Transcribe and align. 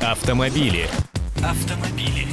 Автомобили. 0.00 0.88
Автомобили. 1.42 2.28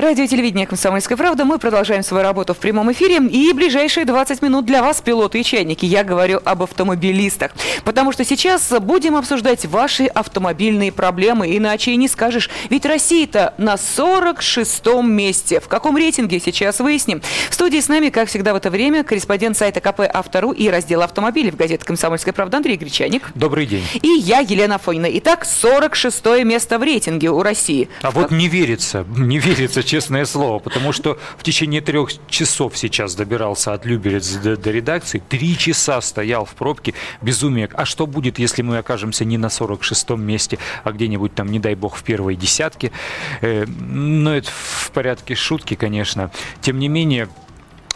Радио 0.00 0.26
телевидение 0.26 0.66
«Комсомольская 0.66 1.18
правда». 1.18 1.44
Мы 1.44 1.58
продолжаем 1.58 2.02
свою 2.02 2.24
работу 2.24 2.54
в 2.54 2.56
прямом 2.56 2.90
эфире. 2.90 3.16
И 3.16 3.52
ближайшие 3.52 4.06
20 4.06 4.40
минут 4.40 4.64
для 4.64 4.80
вас, 4.80 5.02
пилоты 5.02 5.40
и 5.40 5.44
чайники. 5.44 5.84
Я 5.84 6.04
говорю 6.04 6.40
об 6.42 6.62
автомобилистах. 6.62 7.52
Потому 7.84 8.10
что 8.10 8.24
сейчас 8.24 8.72
будем 8.80 9.14
обсуждать 9.14 9.66
ваши 9.66 10.06
автомобильные 10.06 10.90
проблемы. 10.90 11.54
Иначе 11.54 11.90
и 11.90 11.96
не 11.96 12.08
скажешь. 12.08 12.48
Ведь 12.70 12.86
Россия-то 12.86 13.52
на 13.58 13.74
46-м 13.74 15.12
месте. 15.12 15.60
В 15.60 15.68
каком 15.68 15.98
рейтинге 15.98 16.40
сейчас 16.40 16.80
выясним. 16.80 17.20
В 17.50 17.54
студии 17.54 17.80
с 17.80 17.88
нами, 17.88 18.08
как 18.08 18.28
всегда 18.28 18.54
в 18.54 18.56
это 18.56 18.70
время, 18.70 19.04
корреспондент 19.04 19.58
сайта 19.58 19.82
КП 19.82 20.00
«Автору» 20.10 20.52
и 20.52 20.70
раздела 20.70 21.04
автомобилей 21.04 21.50
в 21.50 21.56
газете 21.56 21.84
«Комсомольская 21.84 22.32
правда» 22.32 22.56
Андрей 22.56 22.78
Гречаник. 22.78 23.32
Добрый 23.34 23.66
день. 23.66 23.84
И 24.00 24.08
я, 24.08 24.38
Елена 24.38 24.78
Фонина. 24.78 25.08
Итак, 25.18 25.44
46 25.44 26.42
место 26.44 26.78
в 26.78 26.82
рейтинге 26.82 27.28
у 27.28 27.42
России. 27.42 27.90
А 28.00 28.10
вот 28.10 28.30
не 28.30 28.48
верится, 28.48 29.04
не 29.14 29.38
верится, 29.38 29.89
честное 29.90 30.24
слово, 30.24 30.60
потому 30.60 30.92
что 30.92 31.18
в 31.36 31.42
течение 31.42 31.80
трех 31.80 32.10
часов 32.28 32.78
сейчас 32.78 33.16
добирался 33.16 33.74
от 33.74 33.84
Люберец 33.84 34.34
до, 34.34 34.56
до 34.56 34.70
редакции, 34.70 35.20
три 35.28 35.58
часа 35.58 36.00
стоял 36.00 36.44
в 36.44 36.54
пробке, 36.54 36.94
безумие. 37.20 37.68
А 37.74 37.84
что 37.84 38.06
будет, 38.06 38.38
если 38.38 38.62
мы 38.62 38.78
окажемся 38.78 39.24
не 39.24 39.36
на 39.36 39.46
46-м 39.46 40.22
месте, 40.22 40.58
а 40.84 40.92
где-нибудь 40.92 41.34
там, 41.34 41.48
не 41.48 41.58
дай 41.58 41.74
бог, 41.74 41.96
в 41.96 42.04
первой 42.04 42.36
десятке? 42.36 42.92
Э, 43.40 43.66
ну, 43.66 44.30
это 44.30 44.48
в 44.52 44.92
порядке 44.94 45.34
шутки, 45.34 45.74
конечно. 45.74 46.30
Тем 46.60 46.78
не 46.78 46.86
менее, 46.86 47.28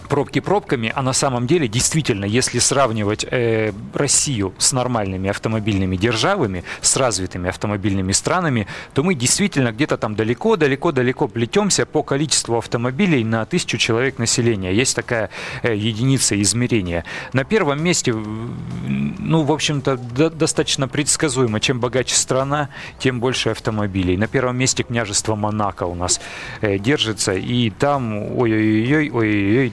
пробки 0.09 0.41
пробками, 0.41 0.93
а 0.95 1.03
на 1.03 1.13
самом 1.13 1.47
деле 1.47 1.69
действительно, 1.69 2.25
если 2.25 2.59
сравнивать 2.59 3.25
э, 3.31 3.73
Россию 3.93 4.55
с 4.59 4.73
нормальными 4.73 5.30
автомобильными 5.30 5.97
державами, 5.97 6.65
с 6.80 6.97
развитыми 6.97 7.49
автомобильными 7.49 8.13
странами, 8.13 8.67
то 8.93 9.03
мы 9.03 9.15
действительно 9.15 9.73
где-то 9.73 9.97
там 9.97 10.15
далеко-далеко-далеко 10.15 11.29
плетемся 11.29 11.87
по 11.87 12.02
количеству 12.02 12.59
автомобилей 12.59 13.24
на 13.24 13.45
тысячу 13.45 13.79
человек 13.79 14.19
населения. 14.19 14.73
Есть 14.73 14.96
такая 14.96 15.30
э, 15.63 15.74
единица 15.74 16.41
измерения. 16.41 17.05
На 17.33 17.45
первом 17.45 17.83
месте, 17.83 18.13
ну, 18.13 19.43
в 19.43 19.52
общем-то, 19.52 19.96
до, 19.96 20.30
достаточно 20.30 20.89
предсказуемо. 20.89 21.61
Чем 21.61 21.80
богаче 21.80 22.15
страна, 22.15 22.68
тем 22.99 23.21
больше 23.21 23.51
автомобилей. 23.51 24.16
На 24.16 24.27
первом 24.27 24.57
месте 24.57 24.83
княжество 24.83 25.35
Монако 25.35 25.85
у 25.85 25.95
нас 25.95 26.21
э, 26.61 26.79
держится, 26.79 27.33
и 27.33 27.71
там, 27.71 28.37
ой-ой-ой, 28.39 29.11
ой-ой-ой, 29.11 29.73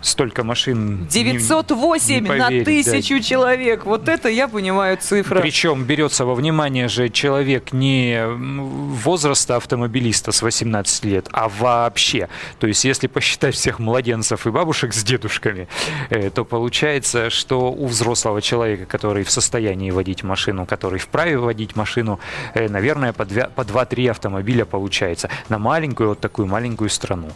столько 0.00 0.44
машин. 0.44 1.06
908 1.06 2.14
не, 2.14 2.20
не 2.20 2.26
поверить, 2.26 2.58
на 2.58 2.64
тысячу 2.64 3.16
да. 3.16 3.22
человек. 3.22 3.84
Вот 3.86 4.08
это 4.08 4.28
я 4.28 4.48
понимаю 4.48 4.98
цифра. 5.00 5.40
Причем 5.40 5.84
берется 5.84 6.24
во 6.24 6.34
внимание 6.34 6.88
же 6.88 7.08
человек 7.08 7.72
не 7.72 8.24
возраста 8.26 9.56
автомобилиста 9.56 10.32
с 10.32 10.42
18 10.42 11.04
лет, 11.04 11.28
а 11.32 11.48
вообще. 11.48 12.28
То 12.58 12.66
есть 12.66 12.84
если 12.84 13.06
посчитать 13.06 13.54
всех 13.54 13.78
младенцев 13.78 14.46
и 14.46 14.50
бабушек 14.50 14.92
с 14.94 15.02
дедушками, 15.02 15.68
э, 16.10 16.30
то 16.30 16.44
получается, 16.44 17.30
что 17.30 17.72
у 17.72 17.86
взрослого 17.86 18.42
человека, 18.42 18.86
который 18.86 19.24
в 19.24 19.30
состоянии 19.30 19.90
водить 19.90 20.22
машину, 20.22 20.66
который 20.66 20.98
вправе 20.98 21.38
водить 21.38 21.76
машину, 21.76 22.20
э, 22.54 22.68
наверное, 22.68 23.12
по 23.12 23.22
2-3 23.22 24.10
автомобиля 24.10 24.64
получается 24.64 25.30
на 25.48 25.58
маленькую 25.58 26.10
вот 26.10 26.20
такую 26.20 26.48
маленькую 26.48 26.90
страну. 26.90 27.30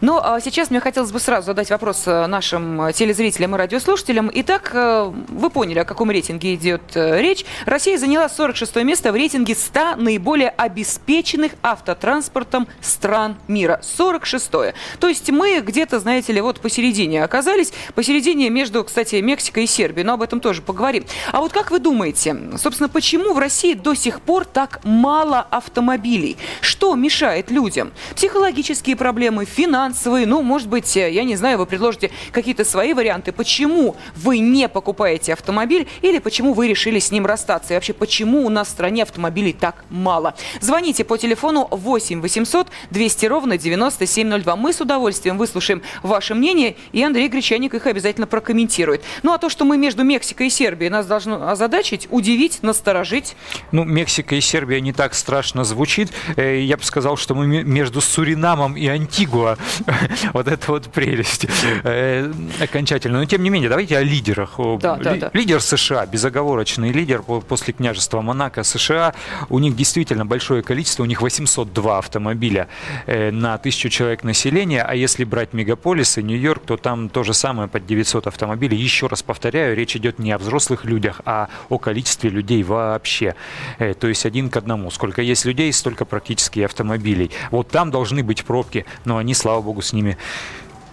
Ну, 0.00 0.18
а 0.22 0.40
сейчас 0.40 0.70
мне 0.70 0.80
хотелось 0.80 1.12
бы 1.12 1.20
сразу 1.20 1.46
задать 1.46 1.70
вопрос 1.70 2.02
э, 2.06 2.26
нашим 2.26 2.92
телезрителям 2.92 3.54
и 3.54 3.58
радиослушателям. 3.58 4.30
Итак, 4.34 4.70
э, 4.74 5.12
вы 5.28 5.50
поняли, 5.50 5.78
о 5.78 5.84
каком 5.84 6.10
рейтинге 6.10 6.54
идет 6.54 6.82
э, 6.94 7.20
речь. 7.20 7.44
Россия 7.64 7.98
заняла 7.98 8.28
46 8.28 8.76
место 8.76 9.12
в 9.12 9.14
рейтинге 9.14 9.54
100 9.54 9.96
наиболее 9.96 10.50
обеспеченных 10.50 11.52
автотранспортом 11.62 12.66
стран 12.80 13.36
мира. 13.46 13.80
46 13.82 14.50
-е. 14.50 14.74
То 14.98 15.08
есть 15.08 15.30
мы 15.30 15.60
где-то, 15.60 16.00
знаете 16.00 16.32
ли, 16.32 16.40
вот 16.40 16.60
посередине 16.60 17.22
оказались. 17.22 17.72
Посередине 17.94 18.50
между, 18.50 18.82
кстати, 18.84 19.16
Мексикой 19.16 19.64
и 19.64 19.66
Сербией. 19.66 20.04
Но 20.04 20.14
об 20.14 20.22
этом 20.22 20.40
тоже 20.40 20.62
поговорим. 20.62 21.04
А 21.32 21.40
вот 21.40 21.52
как 21.52 21.70
вы 21.70 21.78
думаете, 21.78 22.36
собственно, 22.56 22.88
почему 22.88 23.32
в 23.32 23.38
России 23.38 23.74
до 23.74 23.94
сих 23.94 24.20
пор 24.20 24.44
так 24.44 24.80
мало 24.84 25.40
автомобилей? 25.40 26.36
Что 26.60 26.94
мешает 26.94 27.50
людям? 27.50 27.92
Психологические 28.14 28.96
проблемы, 28.96 29.35
проблемы 29.36 29.44
финансовые, 29.44 30.26
ну, 30.26 30.42
может 30.42 30.68
быть, 30.68 30.96
э, 30.96 31.10
я 31.10 31.24
не 31.24 31.36
знаю, 31.36 31.58
вы 31.58 31.66
предложите 31.66 32.10
какие-то 32.32 32.64
свои 32.64 32.94
варианты, 32.94 33.32
почему 33.32 33.96
вы 34.16 34.38
не 34.38 34.68
покупаете 34.68 35.32
автомобиль 35.32 35.86
или 36.02 36.18
почему 36.18 36.54
вы 36.54 36.68
решили 36.68 36.98
с 36.98 37.10
ним 37.10 37.26
расстаться, 37.26 37.74
и 37.74 37.76
вообще, 37.76 37.92
почему 37.92 38.46
у 38.46 38.48
нас 38.48 38.68
в 38.68 38.70
стране 38.70 39.02
автомобилей 39.02 39.52
так 39.52 39.84
мало. 39.90 40.34
Звоните 40.60 41.04
по 41.04 41.18
телефону 41.18 41.68
8 41.70 42.20
800 42.20 42.68
200 42.90 43.26
ровно 43.26 43.58
9702. 43.58 44.56
Мы 44.56 44.72
с 44.72 44.80
удовольствием 44.80 45.38
выслушаем 45.38 45.82
ваше 46.02 46.34
мнение, 46.34 46.76
и 46.92 47.02
Андрей 47.02 47.28
Гречаник 47.28 47.74
их 47.74 47.86
обязательно 47.86 48.26
прокомментирует. 48.26 49.02
Ну, 49.22 49.32
а 49.32 49.38
то, 49.38 49.50
что 49.50 49.64
мы 49.64 49.76
между 49.76 50.04
Мексикой 50.04 50.46
и 50.46 50.50
Сербией, 50.50 50.90
нас 50.90 51.06
должно 51.06 51.48
озадачить, 51.50 52.08
удивить, 52.10 52.62
насторожить. 52.62 53.36
Ну, 53.72 53.84
Мексика 53.84 54.34
и 54.34 54.40
Сербия 54.40 54.80
не 54.80 54.92
так 54.92 55.14
страшно 55.14 55.64
звучит. 55.64 56.12
Э, 56.36 56.60
я 56.60 56.76
бы 56.76 56.82
сказал, 56.82 57.16
что 57.16 57.34
мы 57.34 57.46
между 57.46 58.00
Суринамом 58.00 58.76
и 58.76 58.86
Антигуа 58.86 59.15
Антигуа. 59.16 59.56
вот 60.32 60.48
это 60.48 60.72
вот 60.72 60.88
прелесть 60.88 61.46
э, 61.84 62.30
окончательно. 62.60 63.18
Но 63.18 63.24
тем 63.24 63.42
не 63.42 63.50
менее, 63.50 63.68
давайте 63.68 63.96
о 63.96 64.02
лидерах. 64.02 64.58
Да, 64.80 64.96
да, 64.96 65.14
да. 65.14 65.30
Лидер 65.32 65.60
США, 65.62 66.06
безоговорочный 66.06 66.92
лидер 66.92 67.22
после 67.22 67.72
княжества 67.72 68.20
Монако 68.20 68.62
США. 68.62 69.14
У 69.48 69.58
них 69.58 69.74
действительно 69.74 70.26
большое 70.26 70.62
количество, 70.62 71.02
у 71.02 71.06
них 71.06 71.22
802 71.22 71.98
автомобиля 71.98 72.68
э, 73.06 73.30
на 73.30 73.56
тысячу 73.58 73.88
человек 73.88 74.22
населения, 74.22 74.82
а 74.82 74.94
если 74.94 75.24
брать 75.24 75.54
мегаполисы, 75.54 76.22
Нью-Йорк, 76.22 76.62
то 76.66 76.76
там 76.76 77.08
то 77.08 77.22
же 77.22 77.32
самое 77.32 77.68
под 77.68 77.86
900 77.86 78.26
автомобилей. 78.26 78.76
Еще 78.76 79.06
раз 79.06 79.22
повторяю, 79.22 79.74
речь 79.76 79.96
идет 79.96 80.18
не 80.18 80.32
о 80.32 80.38
взрослых 80.38 80.84
людях, 80.84 81.22
а 81.24 81.48
о 81.70 81.78
количестве 81.78 82.28
людей 82.28 82.62
вообще. 82.62 83.34
Э, 83.78 83.94
то 83.94 84.08
есть 84.08 84.26
один 84.26 84.50
к 84.50 84.56
одному. 84.56 84.90
Сколько 84.90 85.22
есть 85.22 85.46
людей, 85.46 85.72
столько 85.72 86.04
практически 86.04 86.60
автомобилей. 86.60 87.30
Вот 87.50 87.68
там 87.68 87.90
должны 87.90 88.22
быть 88.22 88.44
пробки, 88.44 88.84
но 89.06 89.16
они, 89.16 89.32
слава 89.32 89.62
богу, 89.62 89.80
с 89.80 89.94
ними 89.94 90.18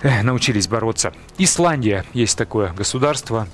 э, 0.01 0.21
научились 0.23 0.69
бороться. 0.69 1.11
Исландия 1.37 2.05
есть 2.13 2.37
такое 2.37 2.71
государство, 2.71 3.47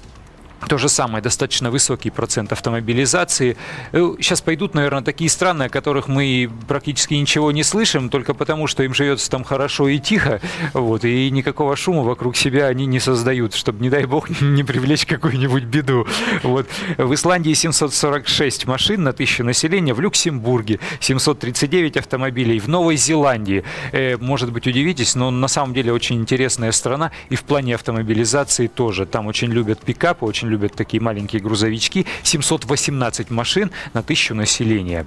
то 0.68 0.78
же 0.78 0.90
самое, 0.90 1.24
достаточно 1.24 1.72
высокий 1.72 2.10
процент 2.10 2.52
автомобилизации. 2.52 3.58
Э, 3.92 4.16
сейчас 4.20 4.42
пойдут, 4.42 4.74
наверное, 4.74 5.02
такие 5.02 5.30
страны, 5.30 5.64
о 5.64 5.70
которых 5.70 6.08
мы 6.08 6.50
практически 6.68 7.14
ничего 7.14 7.52
не 7.52 7.64
слышим, 7.64 8.10
только 8.10 8.34
потому, 8.34 8.68
что 8.68 8.84
им 8.84 8.94
живется 8.94 9.30
там 9.30 9.44
хорошо 9.44 9.88
и 9.88 10.00
тихо, 10.00 10.42
вот, 10.74 11.06
и 11.06 11.30
никакого 11.32 11.76
шума 11.76 12.04
вокруг 12.04 12.36
себя 12.36 12.68
они 12.68 12.86
не 12.86 13.00
создают, 13.00 13.54
чтобы, 13.54 13.82
не 13.82 13.90
дай 13.90 14.06
бог, 14.06 14.30
не 14.42 14.64
привлечь 14.64 15.06
какую-нибудь 15.06 15.64
беду. 15.64 16.06
Вот. 16.44 16.68
В 16.98 17.14
Исландии 17.14 17.54
746 17.54 18.66
машин 18.66 19.04
на 19.04 19.14
тысячу 19.14 19.44
населения, 19.44 19.94
в 19.94 20.02
Люксембурге 20.02 20.80
739 21.00 21.98
автомобилей, 21.98 22.60
в 22.60 22.68
Новой 22.68 22.98
Зеландии, 22.98 23.64
э, 23.92 24.18
может 24.18 24.52
быть, 24.52 24.68
удивитесь, 24.68 25.16
но 25.16 25.32
на 25.32 25.48
самом 25.48 25.74
деле 25.74 25.94
очень 25.94 26.18
интересная 26.18 26.72
страна, 26.72 27.12
и 27.30 27.36
в 27.36 27.44
плане 27.44 27.76
автомобилизации 27.76 28.68
тоже. 28.68 29.06
Там 29.06 29.28
очень 29.28 29.52
любят 29.52 29.80
пикапы, 29.80 30.26
очень 30.26 30.49
любят 30.50 30.74
такие 30.74 31.02
маленькие 31.02 31.42
грузовички. 31.42 32.06
718 32.24 33.30
машин 33.30 33.72
на 33.94 34.04
тысячу 34.04 34.36
населения. 34.36 35.06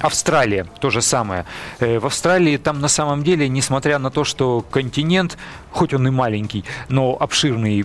Австралия, 0.00 0.66
то 0.80 0.90
же 0.90 1.00
самое. 1.00 1.44
Э, 1.78 1.98
в 1.98 2.06
Австралии 2.06 2.56
там 2.56 2.80
на 2.80 2.88
самом 2.88 3.22
деле, 3.22 3.48
несмотря 3.48 3.98
на 3.98 4.10
то, 4.10 4.24
что 4.24 4.64
континент, 4.70 5.38
хоть 5.70 5.94
он 5.94 6.08
и 6.08 6.10
маленький, 6.10 6.64
но 6.88 7.16
обширный, 7.18 7.84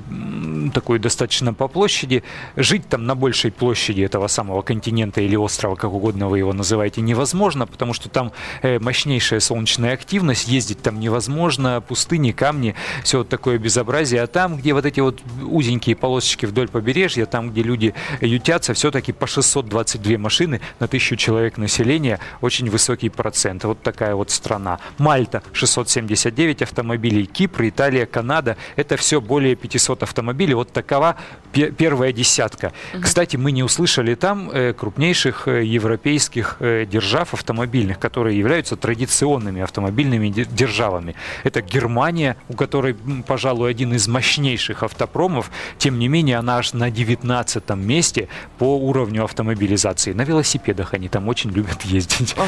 такой 0.73 1.00
достаточно 1.00 1.53
по 1.53 1.67
площади, 1.67 2.23
жить 2.56 2.88
там 2.90 3.06
на 3.06 3.16
большей 3.16 3.51
площади 3.51 4.01
этого 4.01 4.28
самого 4.28 4.61
континента 4.61 5.22
или 5.22 5.35
острова, 5.35 5.75
как 5.75 5.94
угодно 5.94 6.28
вы 6.28 6.40
его 6.40 6.53
называете, 6.53 7.02
невозможно, 7.02 7.67
потому 7.67 7.93
что 7.93 8.09
там 8.09 8.31
э, 8.64 8.79
мощнейшая 8.79 9.40
солнечная 9.40 9.93
активность, 9.93 10.47
ездить 10.47 10.81
там 10.81 10.99
невозможно, 10.99 11.81
пустыни, 11.81 12.31
камни, 12.31 12.76
все 13.03 13.20
вот 13.20 13.29
такое 13.29 13.58
безобразие. 13.59 14.23
А 14.23 14.28
там, 14.28 14.58
где 14.58 14.73
вот 14.73 14.85
эти 14.85 14.99
вот 14.99 15.20
узенькие 15.43 15.96
полосочки 15.96 16.46
вдоль 16.46 16.67
побережья, 16.67 17.26
там, 17.26 17.52
где 17.52 17.61
люди 17.61 17.93
ютятся, 18.22 18.73
все-таки 18.73 19.11
по 19.11 19.28
622 19.28 20.17
машины 20.17 20.61
на 20.79 20.87
тысячу 20.87 21.16
человек 21.16 21.58
населения 21.58 21.91
населения 21.91 22.20
очень 22.41 22.70
высокий 22.70 23.09
процент. 23.09 23.64
Вот 23.64 23.82
такая 23.82 24.16
вот 24.16 24.32
страна. 24.32 24.79
Мальта 24.97 25.43
679 25.53 26.61
автомобилей, 26.61 27.26
Кипр, 27.26 27.64
Италия, 27.64 28.05
Канада. 28.05 28.55
Это 28.78 28.96
все 28.96 29.20
более 29.20 29.55
500 29.55 30.03
автомобилей. 30.03 30.53
Вот 30.53 30.72
такова 30.72 31.16
первая 31.52 32.14
десятка. 32.14 32.72
Угу. 32.93 33.03
Кстати, 33.03 33.38
мы 33.38 33.52
не 33.52 33.64
услышали 33.64 34.16
там 34.16 34.49
э, 34.52 34.73
крупнейших 34.73 35.47
э, 35.47 35.66
европейских 35.66 36.58
э, 36.59 36.85
держав 36.85 37.34
автомобильных, 37.34 37.99
которые 37.99 38.38
являются 38.38 38.76
традиционными 38.76 39.61
автомобильными 39.61 40.29
державами. 40.29 41.16
Это 41.43 41.61
Германия, 41.61 42.35
у 42.49 42.53
которой, 42.53 42.96
пожалуй, 43.28 43.70
один 43.70 43.93
из 43.93 44.08
мощнейших 44.08 44.84
автопромов. 44.84 45.52
Тем 45.78 45.99
не 45.99 46.08
менее, 46.08 46.38
она 46.38 46.58
аж 46.58 46.73
на 46.73 46.90
19 46.90 47.70
месте 47.76 48.28
по 48.58 48.78
уровню 48.78 49.23
автомобилизации. 49.23 50.14
На 50.14 50.23
велосипедах 50.23 50.93
они 50.93 51.09
там 51.09 51.28
очень 51.28 51.52
любят 51.52 51.80
ездить. 51.85 52.35
Ага. 52.37 52.47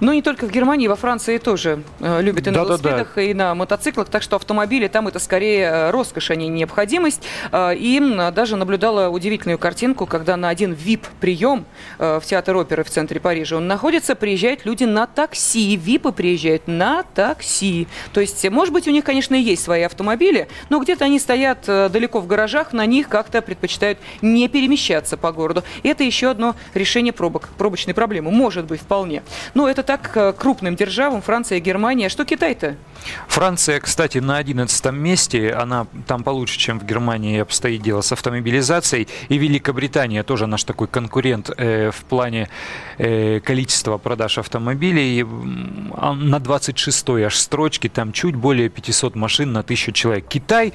Ну, 0.00 0.12
не 0.12 0.22
только 0.22 0.46
в 0.46 0.50
Германии, 0.50 0.88
во 0.88 0.96
Франции 0.96 1.38
тоже 1.38 1.82
э, 2.00 2.22
любят 2.22 2.46
и 2.46 2.50
на 2.50 2.58
да, 2.58 2.64
велосипедах, 2.64 3.08
да, 3.08 3.12
да. 3.16 3.22
и 3.22 3.34
на 3.34 3.54
мотоциклах. 3.54 4.08
Так 4.08 4.22
что 4.22 4.36
автомобили 4.36 4.88
там 4.88 5.08
это 5.08 5.18
скорее 5.18 5.90
роскошь, 5.90 6.30
а 6.30 6.36
не 6.36 6.48
необходимость. 6.48 7.22
И 7.52 8.00
даже 8.32 8.56
наблюдала 8.56 9.08
удивительную 9.08 9.58
картинку, 9.58 10.06
когда 10.06 10.36
на 10.36 10.48
один 10.48 10.72
VIP-прием 10.72 11.64
э, 11.98 12.20
в 12.22 12.26
театр 12.26 12.56
оперы 12.56 12.84
в 12.84 12.90
центре 12.90 13.20
Парижа 13.20 13.56
он 13.56 13.66
находится, 13.66 14.14
приезжают 14.14 14.64
люди 14.64 14.84
на 14.84 15.06
такси. 15.06 15.76
ВИПы 15.76 16.12
приезжают 16.12 16.66
на 16.66 17.02
такси. 17.02 17.88
То 18.12 18.20
есть, 18.20 18.48
может 18.50 18.72
быть, 18.72 18.88
у 18.88 18.90
них, 18.90 19.04
конечно, 19.04 19.34
и 19.34 19.40
есть 19.40 19.62
свои 19.62 19.82
автомобили, 19.82 20.48
но 20.68 20.78
где-то 20.78 21.04
они 21.04 21.18
стоят 21.18 21.64
э, 21.68 21.88
далеко 21.88 22.20
в 22.20 22.26
гаражах, 22.26 22.72
на 22.72 22.86
них 22.86 23.08
как-то 23.08 23.42
предпочитают 23.42 23.98
не 24.22 24.48
перемещаться 24.48 25.16
по 25.16 25.32
городу. 25.32 25.64
И 25.82 25.88
это 25.88 26.04
еще 26.04 26.30
одно 26.30 26.56
решение 26.74 27.12
пробок, 27.12 27.48
пробочной 27.58 27.94
проблемы. 27.94 28.30
Может 28.38 28.66
быть, 28.66 28.80
вполне. 28.80 29.24
Но 29.54 29.68
это 29.68 29.82
так 29.82 30.12
э, 30.16 30.32
крупным 30.32 30.76
державам, 30.76 31.22
Франция, 31.22 31.58
Германия. 31.58 32.08
Что 32.08 32.24
Китай-то? 32.24 32.76
Франция, 33.26 33.80
кстати, 33.80 34.18
на 34.18 34.36
11 34.36 34.92
месте. 34.92 35.50
Она 35.50 35.88
там 36.06 36.22
получше, 36.22 36.56
чем 36.56 36.78
в 36.78 36.84
Германии 36.84 37.40
обстоит 37.40 37.82
дело 37.82 38.00
с 38.00 38.12
автомобилизацией. 38.12 39.08
И 39.28 39.38
Великобритания 39.38 40.22
тоже 40.22 40.46
наш 40.46 40.62
такой 40.62 40.86
конкурент 40.86 41.50
э, 41.56 41.90
в 41.90 42.04
плане 42.04 42.48
э, 42.98 43.40
количества 43.40 43.98
продаж 43.98 44.38
автомобилей. 44.38 45.26
А 45.96 46.14
на 46.14 46.36
26-й 46.36 47.24
аж 47.24 47.36
строчке 47.36 47.88
там 47.88 48.12
чуть 48.12 48.36
более 48.36 48.68
500 48.68 49.16
машин 49.16 49.52
на 49.52 49.60
1000 49.60 49.92
человек. 49.92 50.28
Китай 50.28 50.72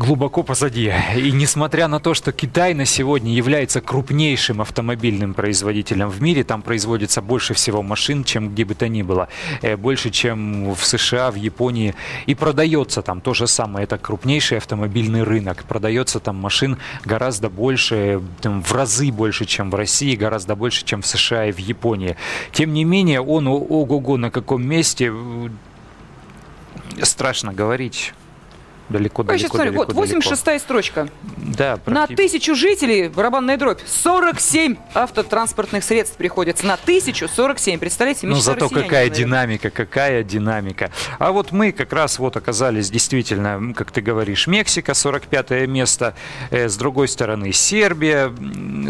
глубоко 0.00 0.42
позади. 0.42 0.92
И 1.14 1.30
несмотря 1.30 1.86
на 1.86 2.00
то, 2.00 2.14
что 2.14 2.32
Китай 2.32 2.72
на 2.72 2.86
сегодня 2.86 3.34
является 3.34 3.82
крупнейшим 3.82 4.62
автомобильным 4.62 5.34
производителем 5.34 6.08
в 6.08 6.22
мире, 6.22 6.42
там 6.42 6.62
производится 6.62 7.20
больше 7.20 7.52
всего 7.52 7.82
машин, 7.82 8.24
чем 8.24 8.48
где 8.48 8.64
бы 8.64 8.74
то 8.74 8.88
ни 8.88 9.02
было, 9.02 9.28
э, 9.60 9.76
больше, 9.76 10.10
чем 10.10 10.74
в 10.74 10.84
США, 10.86 11.30
в 11.30 11.34
Японии, 11.34 11.94
и 12.24 12.34
продается 12.34 13.02
там 13.02 13.20
то 13.20 13.34
же 13.34 13.46
самое. 13.46 13.84
Это 13.84 13.98
крупнейший 13.98 14.56
автомобильный 14.56 15.22
рынок. 15.22 15.64
Продается 15.64 16.18
там 16.18 16.36
машин 16.36 16.78
гораздо 17.04 17.50
больше, 17.50 18.22
там, 18.40 18.62
в 18.62 18.72
разы 18.72 19.12
больше, 19.12 19.44
чем 19.44 19.70
в 19.70 19.74
России, 19.74 20.16
гораздо 20.16 20.56
больше, 20.56 20.82
чем 20.84 21.02
в 21.02 21.06
США 21.06 21.46
и 21.46 21.52
в 21.52 21.58
Японии. 21.58 22.16
Тем 22.52 22.72
не 22.72 22.84
менее, 22.84 23.20
он 23.20 23.46
ого-го 23.48 24.16
на 24.16 24.30
каком 24.30 24.66
месте 24.66 25.12
страшно 27.02 27.52
говорить 27.52 28.14
далеко, 28.90 29.22
далеко, 29.22 29.38
сейчас 29.38 29.50
смотрю, 29.50 29.72
далеко, 29.72 29.92
вот 29.92 30.08
86-я 30.08 30.58
строчка. 30.58 31.08
Да. 31.36 31.78
На 31.86 32.06
тысячу 32.06 32.54
жителей, 32.54 33.08
барабанная 33.08 33.56
дробь, 33.56 33.80
47 33.86 34.76
автотранспортных 34.94 35.84
средств 35.84 36.16
приходится. 36.16 36.66
На 36.66 36.76
тысячу 36.76 37.28
47, 37.28 37.78
представляете? 37.78 38.26
Ну 38.26 38.36
зато 38.36 38.68
какая 38.68 38.84
наверное. 38.84 39.10
динамика, 39.10 39.70
какая 39.70 40.22
динамика. 40.22 40.90
А 41.18 41.32
вот 41.32 41.52
мы 41.52 41.72
как 41.72 41.92
раз 41.92 42.18
вот 42.18 42.36
оказались 42.36 42.90
действительно, 42.90 43.72
как 43.74 43.90
ты 43.90 44.00
говоришь, 44.00 44.46
Мексика, 44.46 44.94
45 44.94 45.66
место. 45.68 46.14
Э, 46.50 46.68
с 46.68 46.76
другой 46.76 47.08
стороны 47.08 47.52
Сербия, 47.52 48.32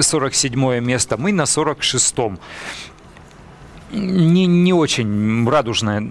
47 0.01 0.81
место. 0.81 1.17
Мы 1.17 1.33
на 1.33 1.43
46-м 1.43 2.39
не, 3.93 4.47
не 4.47 4.73
очень 4.73 5.49
радужная 5.49 6.07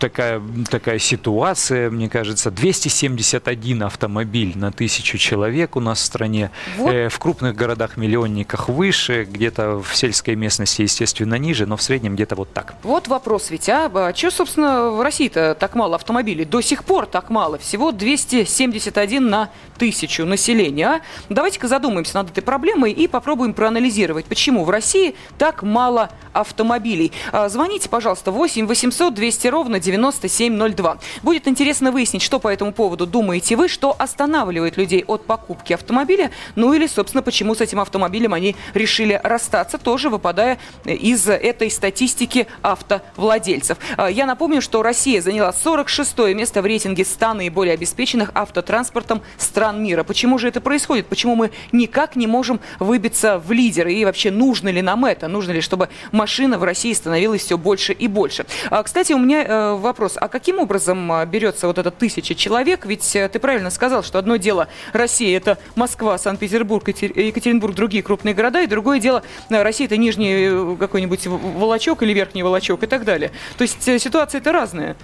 такая, 0.00 0.42
такая 0.68 0.98
ситуация, 0.98 1.90
мне 1.90 2.08
кажется. 2.08 2.50
271 2.50 3.84
автомобиль 3.84 4.56
на 4.56 4.72
тысячу 4.72 5.18
человек 5.18 5.76
у 5.76 5.80
нас 5.80 6.00
в 6.00 6.04
стране. 6.04 6.50
Вот. 6.76 6.92
Э, 6.92 7.08
в 7.08 7.18
крупных 7.18 7.54
городах-миллионниках 7.54 8.68
выше, 8.68 9.28
где-то 9.30 9.80
в 9.80 9.94
сельской 9.94 10.34
местности, 10.34 10.82
естественно, 10.82 11.36
ниже, 11.36 11.66
но 11.66 11.76
в 11.76 11.82
среднем 11.82 12.14
где-то 12.14 12.34
вот 12.34 12.52
так. 12.52 12.74
Вот 12.82 13.06
вопрос 13.06 13.50
ведь, 13.50 13.68
а? 13.68 13.90
а 13.94 14.12
Чего, 14.12 14.30
собственно, 14.30 14.90
в 14.90 15.02
России-то 15.02 15.54
так 15.54 15.74
мало 15.74 15.94
автомобилей? 15.96 16.44
До 16.44 16.60
сих 16.60 16.84
пор 16.84 17.06
так 17.06 17.30
мало. 17.30 17.58
Всего 17.58 17.92
271 17.92 19.28
на 19.28 19.50
тысячу 19.78 20.24
населения. 20.24 20.86
А? 20.86 21.00
Давайте-ка 21.28 21.68
задумаемся 21.68 22.16
над 22.16 22.30
этой 22.30 22.42
проблемой 22.42 22.92
и 22.92 23.06
попробуем 23.06 23.54
проанализировать, 23.54 24.24
почему 24.24 24.64
в 24.64 24.70
России 24.70 25.14
так 25.38 25.62
мало 25.62 26.10
автомобилей. 26.32 27.12
А, 27.32 27.48
звоните, 27.48 27.88
пожалуйста, 27.88 28.30
8 28.30 28.66
800 28.66 29.14
200 29.14 29.48
ровно 29.48 29.80
9702. 29.90 30.98
Будет 31.22 31.48
интересно 31.48 31.92
выяснить, 31.92 32.22
что 32.22 32.38
по 32.38 32.48
этому 32.48 32.72
поводу 32.72 33.06
думаете 33.06 33.56
вы, 33.56 33.68
что 33.68 33.94
останавливает 33.98 34.76
людей 34.76 35.04
от 35.06 35.24
покупки 35.26 35.72
автомобиля, 35.72 36.30
ну 36.54 36.72
или, 36.72 36.86
собственно, 36.86 37.22
почему 37.22 37.54
с 37.54 37.60
этим 37.60 37.80
автомобилем 37.80 38.34
они 38.34 38.56
решили 38.74 39.20
расстаться, 39.22 39.78
тоже 39.78 40.08
выпадая 40.08 40.58
из 40.84 41.28
этой 41.28 41.70
статистики 41.70 42.46
автовладельцев. 42.62 43.78
А, 43.96 44.10
я 44.10 44.26
напомню, 44.26 44.62
что 44.62 44.82
Россия 44.82 45.20
заняла 45.20 45.52
46 45.52 46.18
место 46.34 46.62
в 46.62 46.66
рейтинге 46.66 47.04
100 47.04 47.34
наиболее 47.34 47.74
обеспеченных 47.74 48.30
автотранспортом 48.34 49.22
стран 49.38 49.82
мира. 49.82 50.04
Почему 50.04 50.38
же 50.38 50.48
это 50.48 50.60
происходит? 50.60 51.06
Почему 51.06 51.34
мы 51.34 51.50
никак 51.72 52.16
не 52.16 52.26
можем 52.26 52.60
выбиться 52.78 53.38
в 53.38 53.52
лидеры? 53.52 53.92
И 53.92 54.04
вообще, 54.04 54.30
нужно 54.30 54.68
ли 54.68 54.82
нам 54.82 55.04
это? 55.04 55.28
Нужно 55.28 55.52
ли, 55.52 55.60
чтобы 55.60 55.88
машина 56.12 56.58
в 56.58 56.64
России 56.64 56.92
становилась 56.92 57.42
все 57.42 57.58
больше 57.58 57.92
и 57.92 58.08
больше? 58.08 58.46
А, 58.70 58.82
кстати, 58.82 59.12
у 59.12 59.18
меня 59.18 59.44
э, 59.44 59.74
вопрос, 59.80 60.14
а 60.16 60.28
каким 60.28 60.58
образом 60.58 61.10
а, 61.12 61.24
берется 61.26 61.66
вот 61.66 61.78
это 61.78 61.90
тысяча 61.90 62.34
человек? 62.34 62.86
Ведь 62.86 63.16
э, 63.16 63.28
ты 63.28 63.38
правильно 63.38 63.70
сказал, 63.70 64.02
что 64.02 64.18
одно 64.18 64.36
дело 64.36 64.68
Россия– 64.92 65.36
это 65.38 65.58
Москва, 65.74 66.18
Санкт-Петербург, 66.18 66.86
Екатеринбург, 66.88 67.74
другие 67.74 68.02
крупные 68.02 68.34
города, 68.34 68.60
и 68.62 68.66
другое 68.66 69.00
дело 69.00 69.22
э, 69.48 69.62
Россия– 69.62 69.86
это 69.88 69.96
нижний 69.96 70.48
э, 70.48 70.76
какой-нибудь 70.78 71.26
Волочок 71.26 72.02
или 72.02 72.12
верхний 72.12 72.42
Волочок 72.42 72.82
и 72.82 72.86
так 72.86 73.04
далее. 73.04 73.30
То 73.58 73.62
есть 73.62 73.82
ситуация 73.82 74.40
это 74.40 74.52
разная. 74.52 74.96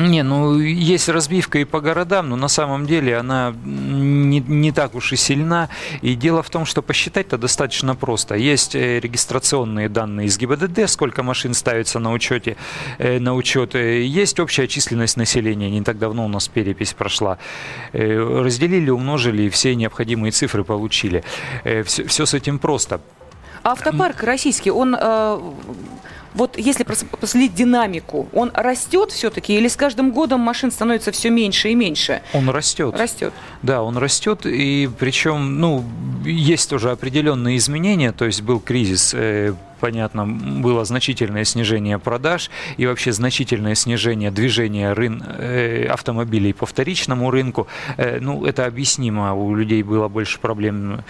Не, 0.00 0.22
ну 0.22 0.58
есть 0.58 1.08
разбивка 1.08 1.58
и 1.58 1.64
по 1.64 1.80
городам, 1.80 2.30
но 2.30 2.36
на 2.36 2.48
самом 2.48 2.86
деле 2.86 3.18
она 3.18 3.54
не, 3.64 4.40
не 4.40 4.72
так 4.72 4.94
уж 4.94 5.12
и 5.12 5.16
сильна. 5.16 5.68
И 6.00 6.14
дело 6.14 6.42
в 6.42 6.48
том, 6.48 6.64
что 6.64 6.80
посчитать-то 6.80 7.36
достаточно 7.36 7.94
просто. 7.94 8.34
Есть 8.34 8.74
э, 8.74 8.98
регистрационные 9.00 9.90
данные 9.90 10.26
из 10.26 10.38
ГИБДД, 10.38 10.88
сколько 10.88 11.22
машин 11.22 11.52
ставится 11.52 11.98
на 11.98 12.12
учете, 12.12 12.56
э, 12.98 13.18
на 13.18 13.34
учет. 13.34 13.74
Э, 13.74 14.02
есть 14.02 14.40
общая 14.40 14.68
численность 14.68 15.18
населения, 15.18 15.70
не 15.70 15.82
так 15.82 15.98
давно 15.98 16.24
у 16.24 16.28
нас 16.28 16.48
перепись 16.48 16.94
прошла. 16.94 17.38
Разделили, 17.92 18.90
умножили 18.90 19.42
и 19.42 19.48
все 19.50 19.74
необходимые 19.74 20.32
цифры 20.32 20.64
получили. 20.64 21.24
Все, 21.84 22.04
все 22.06 22.26
с 22.26 22.34
этим 22.34 22.58
просто. 22.58 23.00
Автопарк 23.62 24.22
российский, 24.22 24.70
он 24.70 24.96
вот 26.34 26.56
если 26.58 26.84
проследить 26.84 27.54
динамику, 27.54 28.28
он 28.32 28.50
растет 28.54 29.10
все-таки 29.10 29.56
или 29.56 29.68
с 29.68 29.76
каждым 29.76 30.12
годом 30.12 30.40
машин 30.40 30.70
становится 30.70 31.10
все 31.10 31.30
меньше 31.30 31.70
и 31.70 31.74
меньше? 31.74 32.22
Он 32.32 32.48
растет. 32.48 32.94
Растет. 32.98 33.32
Да, 33.62 33.82
он 33.82 33.96
растет, 33.96 34.46
и 34.46 34.88
причем, 34.98 35.60
ну, 35.60 35.84
есть 36.24 36.70
тоже 36.70 36.90
определенные 36.92 37.56
изменения, 37.56 38.12
то 38.12 38.26
есть 38.26 38.42
был 38.42 38.60
кризис 38.60 39.12
э, 39.14 39.54
понятно, 39.80 40.26
было 40.26 40.84
значительное 40.84 41.44
снижение 41.44 41.98
продаж 41.98 42.50
и 42.76 42.86
вообще 42.86 43.12
значительное 43.12 43.74
снижение 43.74 44.30
движения 44.30 44.92
рын... 44.92 45.22
Э, 45.26 45.86
автомобилей 45.86 46.52
по 46.52 46.66
вторичному 46.66 47.30
рынку. 47.30 47.66
Э, 47.96 48.18
ну, 48.20 48.44
это 48.44 48.66
объяснимо. 48.66 49.34
У 49.34 49.54
людей 49.54 49.82
было 49.82 50.08
больше 50.08 50.38
проблем 50.38 51.02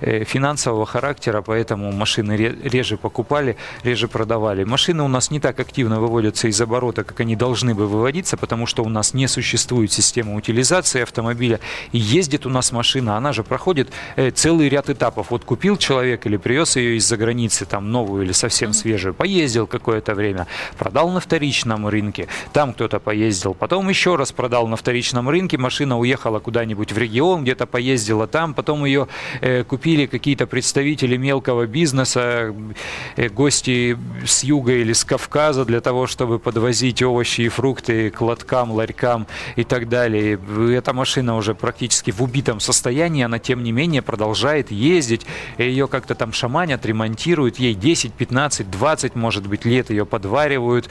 э, 0.00 0.24
финансового 0.24 0.86
характера, 0.86 1.42
поэтому 1.42 1.92
машины 1.92 2.36
реже 2.36 2.96
покупали, 2.96 3.56
реже 3.82 4.08
продавали. 4.08 4.64
Машины 4.64 5.02
у 5.02 5.08
нас 5.08 5.30
не 5.30 5.40
так 5.40 5.58
активно 5.60 6.00
выводятся 6.00 6.48
из 6.48 6.60
оборота, 6.60 7.04
как 7.04 7.20
они 7.20 7.36
должны 7.36 7.74
бы 7.74 7.86
выводиться, 7.86 8.36
потому 8.36 8.66
что 8.66 8.84
у 8.84 8.88
нас 8.88 9.14
не 9.14 9.28
существует 9.28 9.92
система 9.92 10.34
утилизации 10.34 11.02
автомобиля. 11.02 11.60
И 11.92 11.98
ездит 11.98 12.46
у 12.46 12.50
нас 12.50 12.72
машина, 12.72 13.16
она 13.16 13.32
же 13.32 13.42
проходит 13.42 13.88
целый 14.34 14.68
ряд 14.68 14.90
этапов. 14.90 15.30
Вот 15.30 15.44
купил 15.44 15.76
человек 15.76 16.26
или 16.26 16.36
привез 16.36 16.76
ее 16.76 16.96
из-за 16.96 17.16
границы, 17.16 17.64
там 17.64 17.90
новую 17.90 18.17
новую 18.18 18.26
или 18.26 18.32
совсем 18.32 18.72
свежую, 18.72 19.14
поездил 19.14 19.66
какое-то 19.66 20.14
время, 20.14 20.46
продал 20.78 21.10
на 21.10 21.20
вторичном 21.20 21.88
рынке, 21.88 22.26
там 22.52 22.72
кто-то 22.72 22.98
поездил, 23.00 23.54
потом 23.54 23.88
еще 23.88 24.16
раз 24.16 24.32
продал 24.32 24.68
на 24.68 24.76
вторичном 24.76 25.28
рынке, 25.28 25.58
машина 25.58 25.98
уехала 25.98 26.40
куда-нибудь 26.40 26.92
в 26.92 26.98
регион, 26.98 27.42
где-то 27.42 27.66
поездила 27.66 28.26
там, 28.26 28.54
потом 28.54 28.84
ее 28.84 29.06
э, 29.40 29.64
купили 29.64 30.06
какие-то 30.06 30.46
представители 30.46 31.16
мелкого 31.16 31.66
бизнеса, 31.66 32.54
э, 33.16 33.28
гости 33.28 33.96
с 34.26 34.44
юга 34.44 34.72
или 34.72 34.92
с 34.92 35.04
Кавказа 35.04 35.64
для 35.64 35.80
того, 35.80 36.06
чтобы 36.06 36.38
подвозить 36.38 37.02
овощи 37.02 37.42
и 37.42 37.48
фрукты 37.48 38.10
к 38.10 38.20
лоткам, 38.20 38.72
ларькам 38.72 39.26
и 39.56 39.64
так 39.64 39.88
далее. 39.88 40.38
Эта 40.70 40.92
машина 40.92 41.36
уже 41.36 41.54
практически 41.54 42.10
в 42.10 42.22
убитом 42.22 42.60
состоянии, 42.60 43.24
она 43.24 43.38
тем 43.38 43.62
не 43.62 43.72
менее 43.72 44.02
продолжает 44.02 44.70
ездить, 44.70 45.26
ее 45.58 45.86
как-то 45.86 46.14
там 46.14 46.32
шаманят, 46.32 46.86
ремонтируют, 46.86 47.58
ей 47.58 47.74
10, 47.74 48.07
15, 48.12 48.70
20, 48.70 49.14
может 49.14 49.46
быть, 49.46 49.64
лет 49.64 49.90
ее 49.90 50.06
подваривают, 50.06 50.88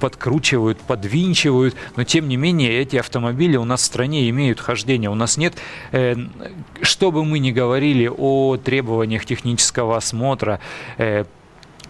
подкручивают, 0.00 0.78
подвинчивают, 0.80 1.74
но 1.96 2.04
тем 2.04 2.28
не 2.28 2.36
менее 2.36 2.78
эти 2.80 2.96
автомобили 2.96 3.56
у 3.56 3.64
нас 3.64 3.82
в 3.82 3.84
стране 3.84 4.28
имеют 4.30 4.60
хождение. 4.60 5.10
У 5.10 5.14
нас 5.14 5.36
нет, 5.36 5.54
э, 5.92 6.16
что 6.82 7.10
бы 7.10 7.24
мы 7.24 7.38
ни 7.38 7.50
говорили 7.50 8.10
о 8.14 8.56
требованиях 8.56 9.24
технического 9.24 9.96
осмотра, 9.96 10.60
э, 10.98 11.24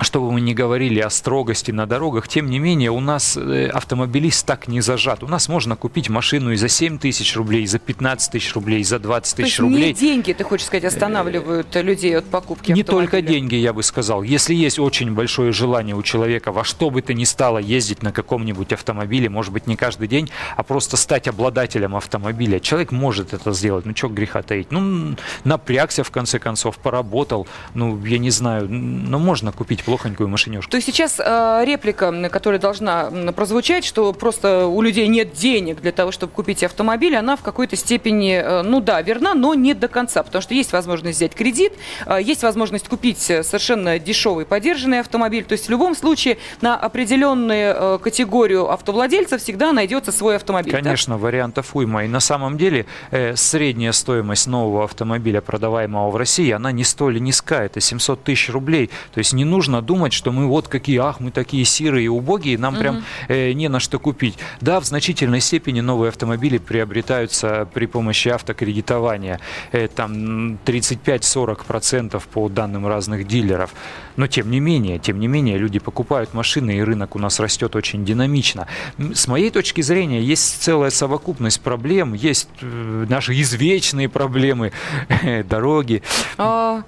что 0.05 0.21
бы 0.21 0.33
мы 0.33 0.41
ни 0.41 0.53
говорили 0.53 1.01
о 1.01 1.11
строгости 1.11 1.71
на 1.71 1.87
дорогах, 1.87 2.29
тем 2.29 2.51
не 2.51 2.59
менее 2.59 2.91
у 2.91 3.01
нас 3.01 3.37
э, 3.37 3.69
автомобилист 3.69 4.47
так 4.47 4.69
не 4.69 4.81
зажат. 4.81 5.23
У 5.23 5.29
нас 5.29 5.49
можно 5.49 5.77
купить 5.77 6.09
машину 6.09 6.53
и 6.53 6.57
за 6.57 6.69
7 6.69 6.99
тысяч 6.99 7.37
рублей, 7.37 7.63
и 7.63 7.67
за 7.67 7.79
15 7.79 8.33
тысяч 8.33 8.55
рублей, 8.55 8.81
и 8.81 8.85
за 8.85 8.99
20 8.99 9.37
тысяч 9.37 9.59
рублей. 9.59 9.89
не 9.89 9.93
деньги, 9.95 10.33
ты 10.33 10.45
хочешь 10.45 10.67
сказать, 10.67 10.85
останавливают 10.85 11.75
людей 11.77 12.17
от 12.17 12.27
покупки 12.27 12.73
Не 12.73 12.83
только 12.83 13.23
деньги, 13.23 13.55
я 13.55 13.73
бы 13.73 13.83
сказал. 13.83 14.23
Если 14.23 14.55
есть 14.55 14.79
очень 14.79 15.13
большое 15.13 15.53
желание 15.53 15.95
у 15.95 16.03
человека 16.03 16.53
во 16.53 16.65
что 16.65 16.91
бы 16.91 17.01
то 17.03 17.15
ни 17.15 17.25
стало 17.25 17.59
ездить 17.59 18.03
на 18.03 18.13
каком-нибудь 18.13 18.73
автомобиле, 18.73 19.29
может 19.29 19.53
быть, 19.53 19.67
не 19.67 19.77
каждый 19.77 20.09
день, 20.09 20.31
а 20.57 20.63
просто 20.63 20.97
стать 20.97 21.29
обладателем 21.29 21.97
автомобиля, 21.97 22.61
человек 22.61 22.93
может 22.93 23.33
это 23.33 23.53
сделать. 23.53 23.87
Ну, 23.87 23.97
что 23.97 24.09
греха 24.09 24.43
таить? 24.43 24.71
Ну, 24.71 25.17
напрягся, 25.45 26.05
в 26.05 26.11
конце 26.11 26.39
концов, 26.39 26.79
поработал. 26.79 27.47
Ну, 27.75 28.05
я 28.05 28.19
не 28.19 28.31
знаю, 28.31 28.69
но 28.69 29.19
можно 29.19 29.53
купить 29.53 29.86
плохонькую 29.87 30.29
машинешку. 30.29 30.71
То 30.71 30.77
есть 30.77 30.87
сейчас 30.87 31.19
э, 31.19 31.63
реплика, 31.65 32.13
которая 32.29 32.61
должна 32.61 33.11
прозвучать, 33.35 33.85
что 33.85 34.13
просто 34.13 34.67
у 34.67 34.83
людей 34.83 35.07
нет 35.07 35.33
денег 35.33 35.81
для 35.81 35.93
того, 35.93 36.11
чтобы 36.11 36.33
купить 36.33 36.63
автомобиль, 36.65 37.17
она 37.17 37.37
в 37.37 37.43
какой-то 37.43 37.77
степени, 37.77 38.35
э, 38.35 38.63
ну 38.63 38.81
да, 38.81 39.01
верна, 39.01 39.35
но 39.35 39.55
не 39.55 39.75
до 39.75 39.89
конца, 39.89 40.23
потому 40.23 40.43
что 40.43 40.55
есть 40.55 40.73
возможность 40.73 41.19
взять 41.19 41.35
кредит, 41.35 41.73
э, 42.05 42.19
есть 42.21 42.43
возможность 42.43 42.89
купить 42.89 43.21
совершенно 43.21 43.99
дешевый 43.99 44.45
подержанный 44.45 45.01
автомобиль. 45.01 45.45
То 45.45 45.53
есть 45.53 45.67
в 45.67 45.71
любом 45.71 45.95
случае 45.95 46.39
на 46.61 46.77
определенную 46.77 47.77
э, 47.79 47.99
категорию 48.03 48.71
автовладельцев 48.71 49.41
всегда 49.41 49.73
найдется 49.73 50.11
свой 50.11 50.37
автомобиль. 50.37 50.73
Конечно, 50.73 51.15
да? 51.15 51.19
вариантов 51.23 51.77
уйма. 51.77 52.05
И 52.05 52.09
на 52.09 52.21
самом 52.21 52.59
деле 52.59 52.87
э, 53.13 53.37
средняя 53.37 53.93
стоимость 53.93 54.49
нового 54.49 54.85
автомобиля, 54.85 55.41
продаваемого 55.41 56.11
в 56.11 56.17
России, 56.17 56.51
она 56.51 56.73
не 56.73 56.83
столь 56.83 57.21
низкая, 57.21 57.67
это 57.67 57.81
700 57.81 58.25
тысяч 58.25 58.51
рублей. 58.51 58.91
То 59.15 59.19
есть 59.19 59.33
не 59.33 59.45
нужно 59.45 59.76
нужно 59.77 59.83
думать, 59.83 60.13
что 60.13 60.33
мы 60.33 60.47
вот 60.47 60.69
какие, 60.69 60.99
ах, 60.99 61.21
мы 61.21 61.31
такие 61.31 61.65
сирые 61.65 62.07
и 62.07 62.09
убогие, 62.09 62.59
нам 62.59 62.75
угу. 62.75 62.81
прям 62.81 63.05
э, 63.29 63.53
не 63.53 63.69
на 63.69 63.81
что 63.81 63.99
купить. 63.99 64.39
Да, 64.61 64.81
в 64.81 64.85
значительной 64.85 65.41
степени 65.41 65.81
новые 65.81 66.09
автомобили 66.09 66.59
приобретаются 66.59 67.69
при 67.75 67.87
помощи 67.87 68.29
автокредитования. 68.29 69.41
Э, 69.73 69.89
там 69.89 70.59
35-40% 70.65 72.23
по 72.33 72.49
данным 72.49 72.87
разных 72.87 73.27
дилеров. 73.27 73.75
Но 74.17 74.27
тем 74.27 74.51
не 74.51 74.61
менее, 74.61 74.99
тем 74.99 75.21
не 75.21 75.29
менее, 75.29 75.59
люди 75.59 75.79
покупают 75.79 76.35
машины, 76.35 76.79
и 76.79 76.83
рынок 76.83 77.17
у 77.17 77.19
нас 77.19 77.41
растет 77.41 77.77
очень 77.77 78.05
динамично. 78.05 78.67
С 79.15 79.29
моей 79.29 79.51
точки 79.51 79.83
зрения, 79.83 80.23
есть 80.23 80.63
целая 80.63 80.91
совокупность 80.91 81.61
проблем, 81.61 82.15
есть 82.15 82.49
э, 82.63 83.07
наши 83.09 83.33
извечные 83.41 84.09
проблемы, 84.09 84.73
дороги. 85.49 86.03
А, 86.39 86.83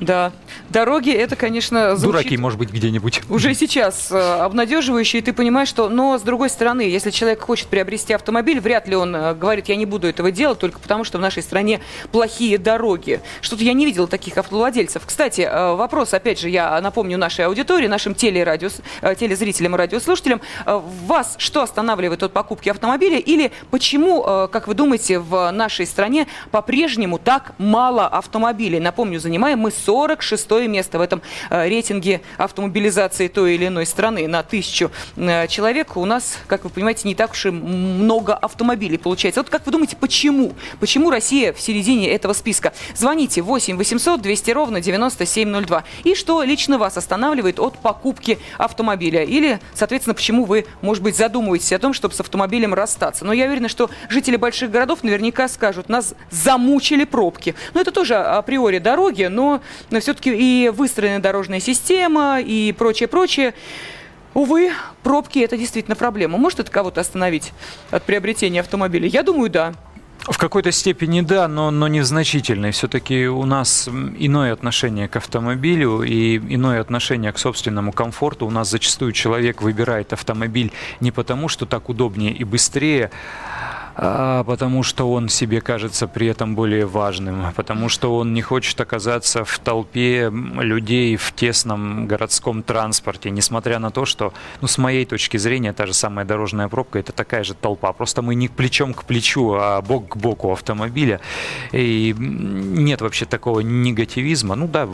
да, 0.00 0.32
дороги 0.70 1.10
это, 1.10 1.36
конечно, 1.36 1.96
звучит 1.96 2.27
Дураки, 2.28 2.36
может 2.36 2.58
быть, 2.58 2.70
где-нибудь. 2.70 3.22
Уже 3.30 3.54
сейчас 3.54 4.12
э, 4.12 4.18
обнадеживающе, 4.18 5.18
и 5.18 5.20
ты 5.22 5.32
понимаешь, 5.32 5.68
что, 5.68 5.88
но 5.88 6.18
с 6.18 6.22
другой 6.22 6.50
стороны, 6.50 6.82
если 6.82 7.10
человек 7.10 7.40
хочет 7.40 7.68
приобрести 7.68 8.12
автомобиль, 8.12 8.60
вряд 8.60 8.86
ли 8.86 8.96
он 8.96 9.16
э, 9.16 9.34
говорит, 9.34 9.68
я 9.68 9.76
не 9.76 9.86
буду 9.86 10.06
этого 10.06 10.30
делать 10.30 10.58
только 10.58 10.78
потому, 10.78 11.04
что 11.04 11.16
в 11.16 11.20
нашей 11.22 11.42
стране 11.42 11.80
плохие 12.12 12.58
дороги. 12.58 13.22
Что-то 13.40 13.64
я 13.64 13.72
не 13.72 13.86
видела 13.86 14.06
таких 14.06 14.36
автовладельцев. 14.36 15.04
Кстати, 15.06 15.40
э, 15.40 15.74
вопрос, 15.74 16.12
опять 16.12 16.38
же, 16.38 16.50
я 16.50 16.78
напомню 16.82 17.16
нашей 17.16 17.46
аудитории, 17.46 17.86
нашим 17.86 18.14
телерадио, 18.14 18.68
телезрителям 19.18 19.74
и 19.74 19.78
радиослушателям. 19.78 20.42
Вас 20.66 21.36
что 21.38 21.62
останавливает 21.62 22.22
от 22.22 22.32
покупки 22.32 22.68
автомобиля 22.68 23.18
или 23.18 23.52
почему, 23.70 24.22
как 24.22 24.68
вы 24.68 24.74
думаете, 24.74 25.18
в 25.18 25.50
нашей 25.50 25.86
стране 25.86 26.26
по-прежнему 26.50 27.18
так 27.18 27.54
мало 27.58 28.06
автомобилей? 28.06 28.80
Напомню, 28.80 29.20
занимаем 29.20 29.60
мы 29.60 29.70
46 29.70 30.50
место 30.68 30.98
в 30.98 31.00
этом 31.00 31.22
рейтинге 31.50 32.17
автомобилизации 32.36 33.28
той 33.28 33.54
или 33.54 33.66
иной 33.66 33.86
страны 33.86 34.26
на 34.28 34.42
тысячу 34.42 34.90
э, 35.16 35.46
человек, 35.48 35.96
у 35.96 36.04
нас, 36.04 36.38
как 36.46 36.64
вы 36.64 36.70
понимаете, 36.70 37.08
не 37.08 37.14
так 37.14 37.32
уж 37.32 37.46
и 37.46 37.50
много 37.50 38.34
автомобилей 38.34 38.98
получается. 38.98 39.40
Вот 39.40 39.50
как 39.50 39.66
вы 39.66 39.72
думаете, 39.72 39.96
почему? 39.96 40.54
Почему 40.80 41.10
Россия 41.10 41.52
в 41.52 41.60
середине 41.60 42.10
этого 42.10 42.32
списка? 42.32 42.72
Звоните 42.94 43.42
8 43.42 43.76
800 43.76 44.20
200 44.20 44.50
ровно 44.50 44.80
9702. 44.80 45.84
И 46.04 46.14
что 46.14 46.42
лично 46.42 46.78
вас 46.78 46.96
останавливает 46.96 47.58
от 47.58 47.78
покупки 47.78 48.38
автомобиля? 48.56 49.22
Или, 49.22 49.60
соответственно, 49.74 50.14
почему 50.14 50.44
вы, 50.44 50.66
может 50.80 51.02
быть, 51.02 51.16
задумываетесь 51.16 51.72
о 51.72 51.78
том, 51.78 51.92
чтобы 51.92 52.14
с 52.14 52.20
автомобилем 52.20 52.74
расстаться? 52.74 53.24
Но 53.24 53.32
я 53.32 53.46
уверена, 53.46 53.68
что 53.68 53.90
жители 54.08 54.36
больших 54.36 54.70
городов 54.70 55.02
наверняка 55.02 55.48
скажут, 55.48 55.88
нас 55.88 56.14
замучили 56.30 57.04
пробки. 57.04 57.54
Но 57.74 57.80
это 57.80 57.90
тоже 57.90 58.16
априори 58.16 58.78
дороги, 58.78 59.24
но 59.24 59.60
все-таки 60.00 60.30
и 60.30 60.68
выстроенная 60.68 61.20
дорожная 61.20 61.60
система, 61.60 62.07
система 62.08 62.40
и 62.40 62.72
прочее, 62.72 63.08
прочее. 63.08 63.54
Увы, 64.34 64.72
пробки– 65.02 65.38
это 65.40 65.56
действительно 65.56 65.96
проблема. 65.96 66.38
Может 66.38 66.60
это 66.60 66.70
кого-то 66.70 67.00
остановить 67.00 67.52
от 67.90 68.04
приобретения 68.04 68.60
автомобиля? 68.60 69.08
Я 69.08 69.22
думаю, 69.22 69.50
да. 69.50 69.74
В 70.20 70.36
какой-то 70.36 70.72
степени 70.72 71.22
да, 71.22 71.48
но, 71.48 71.70
но 71.70 71.88
не 71.88 72.00
в 72.00 72.04
значительной. 72.04 72.72
Все-таки 72.72 73.26
у 73.26 73.44
нас 73.44 73.88
иное 73.88 74.52
отношение 74.52 75.08
к 75.08 75.16
автомобилю 75.16 76.02
и 76.02 76.36
иное 76.36 76.80
отношение 76.80 77.32
к 77.32 77.38
собственному 77.38 77.92
комфорту. 77.92 78.46
У 78.46 78.50
нас 78.50 78.68
зачастую 78.68 79.12
человек 79.12 79.62
выбирает 79.62 80.12
автомобиль 80.12 80.72
не 81.00 81.10
потому, 81.10 81.48
что 81.48 81.66
так 81.66 81.88
удобнее 81.88 82.32
и 82.32 82.44
быстрее, 82.44 83.10
потому 83.98 84.84
что 84.84 85.10
он 85.10 85.28
себе 85.28 85.60
кажется 85.60 86.06
при 86.06 86.28
этом 86.28 86.54
более 86.54 86.86
важным, 86.86 87.52
потому 87.56 87.88
что 87.88 88.14
он 88.16 88.32
не 88.32 88.42
хочет 88.42 88.80
оказаться 88.80 89.44
в 89.44 89.58
толпе 89.58 90.30
людей 90.30 91.16
в 91.16 91.32
тесном 91.32 92.06
городском 92.06 92.62
транспорте, 92.62 93.30
несмотря 93.30 93.80
на 93.80 93.90
то, 93.90 94.04
что, 94.04 94.32
ну, 94.60 94.68
с 94.68 94.78
моей 94.78 95.04
точки 95.04 95.36
зрения, 95.36 95.72
та 95.72 95.86
же 95.86 95.94
самая 95.94 96.24
дорожная 96.24 96.68
пробка– 96.68 96.98
это 97.00 97.12
такая 97.12 97.42
же 97.42 97.54
толпа, 97.54 97.92
просто 97.92 98.22
мы 98.22 98.36
не 98.36 98.46
плечом 98.48 98.94
к 98.94 99.04
плечу, 99.04 99.54
а 99.54 99.82
бок 99.82 100.10
к 100.10 100.16
боку 100.16 100.52
автомобиля, 100.52 101.20
и 101.72 102.14
нет 102.16 103.00
вообще 103.00 103.24
такого 103.24 103.60
негативизма, 103.60 104.54
ну 104.54 104.68
да, 104.68 104.88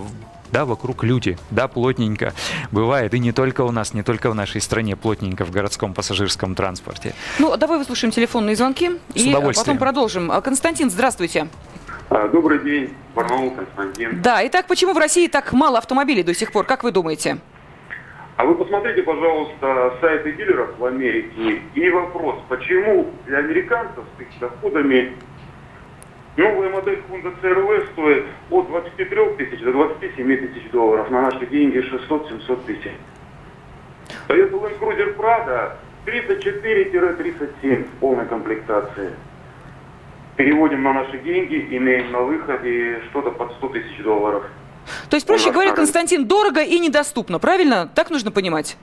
да, 0.55 0.65
вокруг 0.65 1.03
люди, 1.03 1.37
да, 1.51 1.67
плотненько. 1.67 2.33
Бывает, 2.71 3.13
и 3.13 3.19
не 3.19 3.33
только 3.33 3.63
у 3.63 3.73
нас, 3.73 3.93
не 3.93 4.05
только 4.05 4.31
в 4.31 4.37
нашей 4.37 4.61
стране 4.61 4.95
плотненько 4.95 5.45
в 5.45 5.51
городском 5.51 5.93
пассажирском 5.95 6.55
транспорте. 6.55 7.13
Ну, 7.41 7.57
давай 7.57 7.79
выслушаем 7.79 8.13
телефонные 8.13 8.55
звонки 8.55 8.93
и 9.15 9.33
потом 9.33 9.79
продолжим. 9.79 10.31
А, 10.31 10.41
Константин, 10.41 10.91
здравствуйте. 10.91 11.49
А, 12.09 12.29
добрый 12.29 12.61
день, 12.61 12.95
Барнаул, 13.17 13.51
Константин. 13.51 14.23
Да, 14.23 14.47
итак, 14.47 14.67
почему 14.69 14.93
в 14.93 14.99
России 14.99 15.27
так 15.27 15.53
мало 15.53 15.79
автомобилей 15.79 16.23
до 16.23 16.35
сих 16.35 16.53
пор, 16.53 16.65
как 16.65 16.85
вы 16.85 16.93
думаете? 16.93 17.39
А 18.37 18.45
вы 18.45 18.55
посмотрите, 18.55 19.03
пожалуйста, 19.03 19.95
сайты 20.01 20.33
дилеров 20.35 20.79
в 20.79 20.85
Америке. 20.85 21.63
И 21.75 21.91
вопрос, 21.91 22.37
почему 22.49 23.11
для 23.27 23.39
американцев 23.39 24.05
с 24.17 24.21
их 24.21 24.29
доходами 24.39 25.17
Новая 26.37 26.69
модель 26.69 27.01
Honda 27.09 27.33
CRV 27.41 27.93
стоит 27.93 28.25
от 28.51 28.67
23 28.67 29.07
тысяч 29.39 29.61
до 29.61 29.73
27 29.73 30.37
тысяч 30.37 30.71
долларов. 30.71 31.11
На 31.11 31.23
наши 31.23 31.47
деньги 31.47 31.79
600-700 31.79 32.67
тысяч. 32.67 32.91
Toyota 34.29 34.51
Land 34.51 34.79
Cruiser 34.81 35.17
Prado 35.17 35.73
34-37 36.07 37.85
в 37.85 37.91
полной 38.01 38.27
комплектации. 38.27 39.13
Переводим 40.37 40.83
на 40.83 40.93
наши 40.93 41.19
деньги, 41.19 41.69
имеем 41.71 42.11
на 42.11 42.21
выходе 42.21 43.01
что-то 43.11 43.31
под 43.31 43.53
100 43.53 43.69
тысяч 43.69 44.03
долларов. 44.03 44.45
То 45.09 45.17
есть, 45.17 45.27
проще 45.27 45.53
говоря, 45.53 45.73
Константин, 45.73 46.27
дорого 46.27 46.63
и 46.63 46.81
недоступно, 46.81 47.39
правильно? 47.39 47.89
Так 47.95 48.11
нужно 48.11 48.33
понимать? 48.33 48.77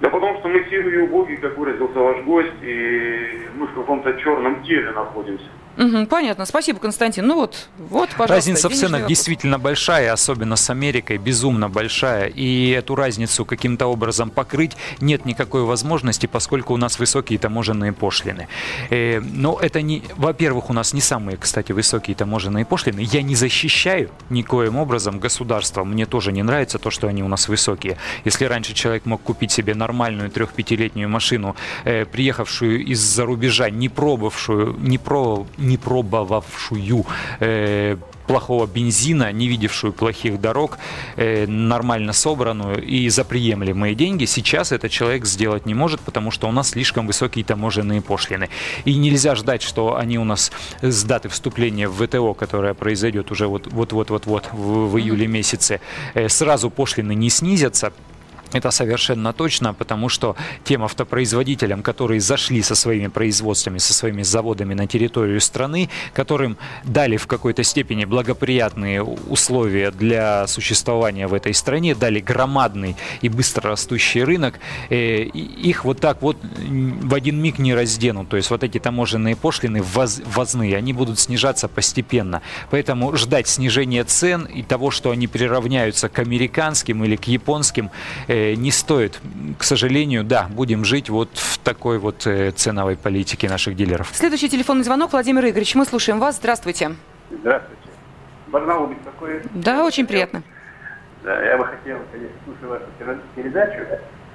Да 0.00 0.10
потому 0.10 0.38
что 0.38 0.48
мы 0.48 0.64
сильные 0.68 0.96
и 0.96 0.98
убогие, 1.08 1.38
как 1.38 1.56
выразился 1.56 1.98
ваш 1.98 2.22
гость, 2.24 2.62
и 2.62 3.48
мы 3.56 3.66
в 3.66 3.74
каком-то 3.74 4.12
черном 4.14 4.62
теле 4.62 4.90
находимся. 4.92 5.46
Угу, 5.78 6.06
понятно. 6.06 6.46
Спасибо, 6.46 6.78
Константин. 6.78 7.26
Ну 7.26 7.36
вот, 7.36 7.68
вот, 7.76 8.08
пожалуйста. 8.10 8.34
Разница 8.34 8.68
в 8.68 8.72
ценах 8.72 8.92
вопрос. 8.92 9.08
действительно 9.08 9.58
большая, 9.58 10.12
особенно 10.12 10.56
с 10.56 10.70
Америкой, 10.70 11.18
безумно 11.18 11.68
большая. 11.68 12.28
И 12.28 12.70
эту 12.70 12.94
разницу 12.94 13.44
каким-то 13.44 13.86
образом 13.86 14.30
покрыть 14.30 14.76
нет 15.00 15.26
никакой 15.26 15.62
возможности, 15.62 16.26
поскольку 16.26 16.72
у 16.72 16.76
нас 16.78 16.98
высокие 16.98 17.38
таможенные 17.38 17.92
пошлины. 17.92 18.48
Э, 18.88 19.20
но 19.20 19.58
это 19.60 19.82
не... 19.82 20.02
Во-первых, 20.16 20.70
у 20.70 20.72
нас 20.72 20.94
не 20.94 21.02
самые, 21.02 21.36
кстати, 21.36 21.72
высокие 21.72 22.16
таможенные 22.16 22.64
пошлины. 22.64 23.00
Я 23.00 23.22
не 23.22 23.34
защищаю 23.34 24.10
никоим 24.30 24.76
образом 24.76 25.18
государство. 25.18 25.84
Мне 25.84 26.06
тоже 26.06 26.32
не 26.32 26.42
нравится 26.42 26.78
то, 26.78 26.90
что 26.90 27.06
они 27.06 27.22
у 27.22 27.28
нас 27.28 27.48
высокие. 27.48 27.98
Если 28.24 28.46
раньше 28.46 28.72
человек 28.72 29.04
мог 29.04 29.20
купить 29.20 29.50
себе 29.52 29.74
нормальную 29.86 30.30
трех-пятилетнюю 30.30 31.08
машину, 31.08 31.54
э, 31.84 32.04
приехавшую 32.04 32.84
из-за 32.92 33.24
рубежа, 33.24 33.70
не 33.70 33.88
пробовавшую, 33.88 34.76
не, 34.78 34.98
про, 34.98 35.46
не 35.58 35.76
пробовавшую 35.76 37.04
э, 37.40 37.96
плохого 38.26 38.66
бензина, 38.66 39.32
не 39.32 39.48
видевшую 39.48 39.92
плохих 39.92 40.40
дорог, 40.40 40.78
э, 41.16 41.46
нормально 41.46 42.12
собранную 42.12 42.82
и 42.82 43.08
за 43.08 43.24
приемлемые 43.24 43.94
деньги, 43.94 44.26
сейчас 44.26 44.72
этот 44.72 44.90
человек 44.90 45.24
сделать 45.24 45.66
не 45.66 45.74
может, 45.74 46.00
потому 46.00 46.30
что 46.30 46.48
у 46.48 46.52
нас 46.52 46.70
слишком 46.70 47.06
высокие 47.06 47.44
таможенные 47.44 48.00
пошлины. 48.00 48.48
И 48.84 48.96
нельзя 48.96 49.34
ждать, 49.34 49.62
что 49.62 49.96
они 49.96 50.18
у 50.18 50.24
нас 50.24 50.52
с 50.82 51.04
даты 51.04 51.28
вступления 51.28 51.88
в 51.88 52.06
ВТО, 52.06 52.34
которая 52.34 52.74
произойдет 52.74 53.30
уже 53.30 53.46
вот-вот-вот-вот 53.46 54.48
в, 54.52 54.90
в 54.90 54.98
июле 54.98 55.26
месяце, 55.26 55.80
э, 56.14 56.28
сразу 56.28 56.70
пошлины 56.70 57.14
не 57.14 57.30
снизятся, 57.30 57.92
это 58.52 58.70
совершенно 58.70 59.32
точно, 59.32 59.74
потому 59.74 60.08
что 60.08 60.36
тем 60.64 60.84
автопроизводителям, 60.84 61.82
которые 61.82 62.20
зашли 62.20 62.62
со 62.62 62.74
своими 62.74 63.08
производствами, 63.08 63.78
со 63.78 63.92
своими 63.92 64.22
заводами 64.22 64.74
на 64.74 64.86
территорию 64.86 65.40
страны, 65.40 65.88
которым 66.12 66.56
дали 66.84 67.16
в 67.16 67.26
какой-то 67.26 67.62
степени 67.62 68.04
благоприятные 68.04 69.02
условия 69.02 69.90
для 69.90 70.46
существования 70.46 71.26
в 71.26 71.34
этой 71.34 71.54
стране, 71.54 71.94
дали 71.94 72.20
громадный 72.20 72.96
и 73.20 73.28
быстро 73.28 73.70
растущий 73.70 74.22
рынок, 74.22 74.54
э, 74.90 75.22
их 75.22 75.84
вот 75.84 76.00
так 76.00 76.22
вот 76.22 76.36
в 76.42 77.14
один 77.14 77.40
миг 77.40 77.58
не 77.58 77.74
разденут. 77.74 78.28
То 78.28 78.36
есть 78.36 78.50
вот 78.50 78.62
эти 78.62 78.78
таможенные 78.78 79.36
пошлины 79.36 79.82
воз, 79.82 80.20
возные, 80.24 80.76
они 80.76 80.92
будут 80.92 81.18
снижаться 81.18 81.68
постепенно. 81.68 82.42
Поэтому 82.70 83.16
ждать 83.16 83.48
снижения 83.48 84.04
цен 84.04 84.44
и 84.44 84.62
того, 84.62 84.90
что 84.90 85.10
они 85.10 85.26
приравняются 85.26 86.08
к 86.08 86.18
американским 86.18 87.04
или 87.04 87.16
к 87.16 87.24
японским, 87.24 87.90
э, 88.28 88.35
не 88.56 88.70
стоит. 88.70 89.20
К 89.58 89.62
сожалению, 89.62 90.24
да, 90.24 90.48
будем 90.50 90.84
жить 90.84 91.10
вот 91.10 91.30
в 91.34 91.58
такой 91.58 91.98
вот 91.98 92.26
э, 92.26 92.50
ценовой 92.52 92.96
политике 92.96 93.48
наших 93.48 93.76
дилеров. 93.76 94.10
Следующий 94.12 94.48
телефонный 94.48 94.84
звонок. 94.84 95.12
Владимир 95.12 95.44
Игоревич, 95.44 95.74
мы 95.74 95.84
слушаем 95.84 96.18
вас. 96.18 96.36
Здравствуйте. 96.36 96.92
Здравствуйте. 97.30 97.82
Барнаул 98.48 98.88
беспокоит. 98.88 99.42
Да, 99.54 99.84
очень 99.84 100.06
приятно. 100.06 100.42
Да, 101.24 101.42
я 101.42 101.58
бы 101.58 101.64
хотел, 101.64 101.98
конечно, 102.12 102.36
слушая 102.44 102.80
вашу 103.00 103.20
передачу, 103.34 103.80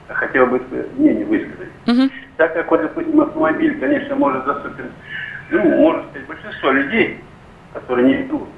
хотел 0.10 0.46
бы 0.48 0.62
мнение 0.98 1.26
высказать. 1.26 1.70
Угу. 1.88 2.10
Так 2.38 2.54
как, 2.54 2.70
вот, 2.70 2.82
допустим, 2.82 3.22
автомобиль, 3.22 3.80
конечно, 3.80 4.16
может 4.16 4.46
заступить, 4.46 4.92
ну, 5.52 5.64
можно 5.64 6.04
сказать, 6.10 6.28
большинство 6.28 6.72
людей, 6.72 7.24
которые 7.74 8.08
не 8.08 8.26
идут. 8.26 8.50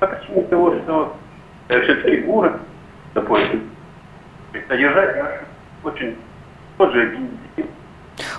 А 0.00 0.06
почему 0.06 0.42
того, 0.44 0.78
что 0.80 1.16
э, 1.68 1.80
все-таки 1.82 2.16
город, 2.22 2.60
допустим, 3.14 3.70
содержать 4.68 5.16
наш 5.16 5.32
очень 5.84 6.16
тот 6.78 6.92
же 6.92 7.18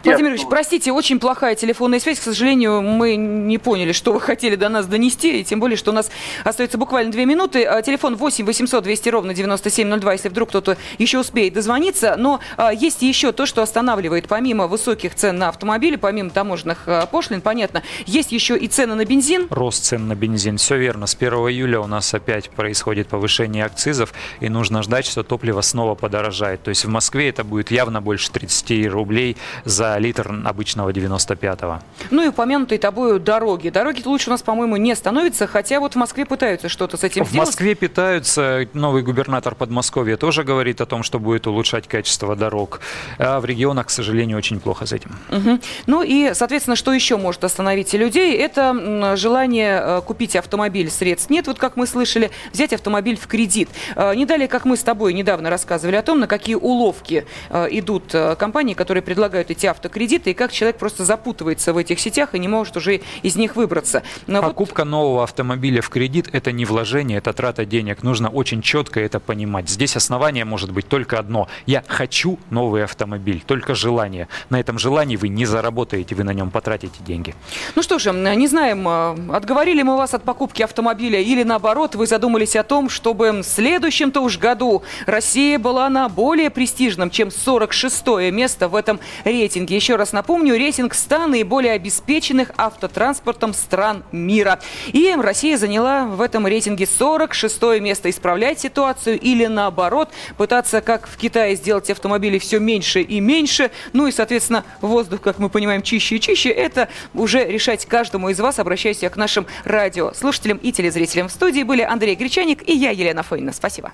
Владимир 0.04 0.32
Ильич, 0.32 0.44
простите, 0.50 0.92
очень 0.92 1.20
плохая 1.20 1.56
телефонная 1.56 2.00
связь. 2.00 2.20
К 2.20 2.24
сожалению, 2.24 2.82
мы 2.82 3.16
не 3.16 3.58
поняли, 3.58 3.92
что 3.92 4.14
вы 4.14 4.22
хотели 4.22 4.56
до 4.56 4.70
нас 4.70 4.86
донести, 4.86 5.40
и 5.40 5.44
тем 5.44 5.60
более, 5.60 5.78
что 5.78 5.92
у 5.92 5.94
нас 5.94 6.10
остается 6.44 6.78
буквально 6.78 7.12
две 7.12 7.26
минуты. 7.26 7.64
А, 7.64 7.82
телефон 7.82 8.16
8 8.16 8.46
800 8.46 8.84
200 8.84 9.10
ровно 9.10 9.34
9702, 9.34 10.14
если 10.14 10.30
вдруг 10.30 10.50
кто-то 10.50 10.78
еще 10.98 11.20
успеет 11.20 11.54
дозвониться. 11.54 12.16
Но 12.18 12.40
а, 12.58 12.74
есть 12.74 13.02
еще 13.02 13.32
то, 13.32 13.46
что 13.46 13.62
останавливает, 13.62 14.28
помимо 14.28 14.68
высоких 14.68 15.16
цен 15.16 15.38
на 15.38 15.50
автомобили, 15.50 15.96
помимо 15.96 16.30
таможенных 16.30 16.84
а, 16.88 17.06
пошлин, 17.06 17.42
понятно, 17.42 17.84
есть 18.06 18.32
еще 18.32 18.58
и 18.58 18.68
цены 18.68 18.96
на 18.96 19.06
бензин. 19.06 19.48
Рост 19.50 19.84
цен 19.84 20.08
на 20.08 20.16
бензин, 20.16 20.58
все 20.58 20.78
верно. 20.78 21.08
С 21.08 21.16
1 21.16 21.34
июля 21.34 21.80
у 21.80 21.88
нас 21.88 22.14
опять 22.14 22.50
происходит 22.50 23.08
повышение 23.08 23.66
акцизов, 23.66 24.14
и 24.40 24.50
нужно 24.50 24.84
ждать, 24.84 25.06
что 25.06 25.24
топливо 25.24 25.62
снова 25.62 25.96
подорожает. 25.96 26.64
То 26.64 26.70
есть 26.70 26.86
в 26.86 26.90
Москве 26.90 27.30
это 27.30 27.44
будет 27.44 27.72
явно 27.72 28.02
больше 28.02 28.32
30 28.32 28.88
рублей 28.88 29.38
за 29.66 29.98
литр 29.98 30.34
обычного 30.46 30.90
95-го. 30.92 31.80
Ну 32.12 32.24
и 32.24 32.28
упомянутые 32.28 32.80
тобою 32.80 33.20
дороги. 33.20 33.70
Дороги 33.70 34.02
лучше 34.06 34.30
у 34.30 34.32
нас, 34.32 34.42
по-моему, 34.42 34.78
не 34.78 34.96
становятся, 34.96 35.48
хотя 35.48 35.80
вот 35.80 35.94
в 35.94 35.96
Москве 35.96 36.26
пытаются 36.26 36.70
что-то 36.70 36.98
с 36.98 37.04
этим 37.04 37.24
в 37.24 37.30
сделать. 37.30 37.48
В 37.48 37.50
Москве 37.50 37.76
питаются. 37.76 38.68
Новый 38.74 39.04
губернатор 39.04 39.56
Подмосковья 39.56 40.18
тоже 40.18 40.44
говорит 40.44 40.82
о 40.82 40.86
том, 40.86 41.04
что 41.04 41.20
будет 41.20 41.48
улучшать 41.48 41.88
качество 41.88 42.36
дорог. 42.36 42.82
А 43.18 43.40
в 43.40 43.46
регионах, 43.46 43.88
к 43.88 43.90
сожалению, 43.90 44.38
очень 44.38 44.60
плохо 44.60 44.86
с 44.86 44.94
этим. 44.94 45.16
Угу. 45.30 45.60
Ну 45.88 46.04
и, 46.04 46.34
соответственно, 46.34 46.76
что 46.76 46.94
еще 46.94 47.18
может 47.18 47.44
остановить 47.44 47.94
людей? 47.94 48.38
Это 48.38 49.16
желание 49.16 49.82
э, 49.82 50.02
купить 50.02 50.36
автомобиль. 50.36 50.90
Средств 50.90 51.30
нет, 51.30 51.48
вот 51.48 51.60
как 51.60 51.78
мы 51.78 51.88
слышали, 51.88 52.32
взять 52.52 52.74
автомобиль 52.74 53.18
в 53.18 53.28
кредит. 53.28 53.70
Э, 53.96 54.14
не 54.16 54.26
далее, 54.26 54.48
как 54.48 54.66
мы 54.66 54.78
с 54.78 54.84
тобой 54.84 55.14
недавно 55.14 55.50
рассказывали 55.50 55.96
о 55.96 56.02
том, 56.02 56.20
на 56.20 56.28
какие 56.28 56.56
уловки 56.56 57.26
э, 57.50 57.68
идут 57.72 58.14
компании, 58.38 58.74
которые 58.74 59.02
предлагают 59.02 59.52
эти 59.54 59.66
автокредиты, 59.68 60.32
и 60.32 60.34
как 60.34 60.52
человек 60.52 60.78
просто 60.78 61.06
запутывается 61.06 61.74
в 61.74 61.78
этих 61.78 62.00
сетях 62.00 62.36
и 62.36 62.40
не 62.40 62.48
может 62.48 62.76
уже 62.76 63.02
из 63.22 63.36
них 63.36 63.56
выбраться. 63.56 64.04
Но 64.28 64.42
Покупка 64.42 64.82
вот... 64.82 64.90
нового 64.90 65.24
автомобиля 65.24 65.82
в 65.82 65.90
кредит– 65.90 66.30
это 66.34 66.52
не 66.52 66.66
вложение, 66.66 67.20
это 67.20 67.34
трата 67.34 67.66
денег. 67.66 68.04
Нужно 68.04 68.30
очень 68.30 68.62
четко 68.62 69.00
это 69.00 69.20
понимать. 69.20 69.70
Здесь 69.70 69.96
основание 69.96 70.44
может 70.44 70.72
быть 70.72 70.88
только 70.88 71.20
одно. 71.20 71.48
Я 71.66 71.84
хочу 71.88 72.40
новый 72.50 72.84
автомобиль, 72.84 73.44
только 73.46 73.76
желание. 73.76 74.28
На 74.50 74.60
этом 74.60 74.80
желании 74.80 75.16
вы 75.16 75.30
не 75.30 75.46
заработаете, 75.46 76.16
вы 76.16 76.24
на 76.24 76.34
нем 76.34 76.52
потратите 76.52 76.96
деньги. 77.06 77.36
Ну 77.76 77.84
что 77.84 78.00
же, 78.00 78.12
не 78.12 78.48
знаем, 78.48 78.88
э, 78.88 79.36
отговорили 79.36 79.84
мы 79.84 79.98
вас 79.98 80.14
от 80.14 80.24
покупки 80.24 80.64
автомобиля 80.64 81.22
или 81.22 81.44
наоборот, 81.44 81.96
вы 81.96 82.08
задумались 82.08 82.56
о 82.56 82.64
том, 82.64 82.90
чтобы 82.90 83.32
в 83.32 83.44
следующем-то 83.44 84.20
уж 84.22 84.38
году 84.38 84.84
Россия 85.06 85.60
была 85.60 85.90
на 85.90 86.10
более 86.10 86.50
престижном, 86.50 87.10
чем 87.10 87.30
46 87.32 88.32
место 88.32 88.68
в 88.68 88.76
этом 88.76 89.00
рейтинге 89.24 89.43
рейтинге. 89.44 89.76
Еще 89.76 89.96
раз 89.96 90.14
напомню, 90.14 90.56
рейтинг 90.56 90.94
100 90.94 91.28
наиболее 91.28 91.74
обеспеченных 91.74 92.52
автотранспортом 92.58 93.54
стран 93.54 94.04
мира. 94.12 94.60
И 94.88 95.14
Россия 95.18 95.58
заняла 95.58 96.06
в 96.06 96.22
этом 96.22 96.48
рейтинге 96.48 96.88
46 96.88 97.62
место. 97.82 98.10
Исправлять 98.10 98.60
ситуацию 98.60 99.20
или 99.20 99.46
наоборот, 99.46 100.10
пытаться, 100.38 100.82
как 100.82 101.08
в 101.08 101.18
Китае, 101.18 101.56
сделать 101.56 101.90
автомобили 101.90 102.40
все 102.40 102.60
меньше 102.60 103.02
и 103.02 103.20
меньше. 103.20 103.72
Ну 103.92 104.08
и, 104.08 104.12
соответственно, 104.12 104.64
воздух, 104.82 105.22
как 105.22 105.40
мы 105.40 105.50
понимаем, 105.50 105.82
чище 105.82 106.16
и 106.16 106.20
чище. 106.22 106.50
Это 106.50 106.88
уже 107.14 107.46
решать 107.46 107.86
каждому 107.86 108.30
из 108.30 108.40
вас. 108.40 108.60
Обращаюсь 108.60 109.00
к 109.00 109.16
нашим 109.18 109.46
радиослушателям 109.66 110.58
и 110.58 110.72
телезрителям. 110.72 111.28
В 111.28 111.32
студии 111.32 111.64
были 111.64 111.82
Андрей 111.82 112.16
Гречаник 112.16 112.68
и 112.68 112.74
я, 112.74 112.92
Елена 112.92 113.24
Фойна. 113.24 113.52
Спасибо. 113.52 113.92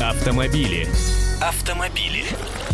Автомобили. 0.00 0.86
Автомобили. 1.40 2.24